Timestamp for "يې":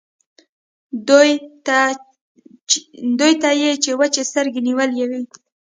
3.61-3.93